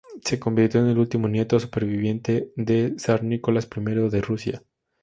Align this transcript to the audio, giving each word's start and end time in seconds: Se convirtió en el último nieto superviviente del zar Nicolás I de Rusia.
Se 0.23 0.39
convirtió 0.39 0.79
en 0.79 0.87
el 0.87 0.97
último 0.97 1.27
nieto 1.27 1.59
superviviente 1.59 2.51
del 2.55 2.99
zar 2.99 3.23
Nicolás 3.23 3.69
I 3.77 4.09
de 4.09 4.21
Rusia. 4.21 4.63